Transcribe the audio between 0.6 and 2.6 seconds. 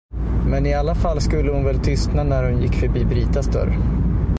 i alla fall skulle hon väl tystna, när